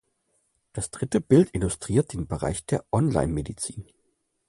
[0.73, 3.85] Das dritte Bild illustriert den Bereich der Online-Medizin.